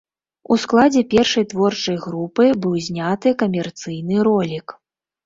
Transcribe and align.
У 0.53 0.55
складзе 0.61 1.01
першай 1.11 1.43
творчай 1.51 1.97
групы 2.05 2.47
быў 2.63 2.73
зняты 2.87 3.35
камерцыйны 3.43 4.15
ролік. 4.31 4.67